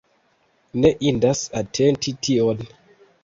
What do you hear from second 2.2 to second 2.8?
tion.